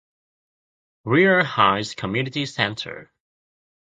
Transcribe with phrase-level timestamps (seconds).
[1.05, 3.11] Grier Heights Community Center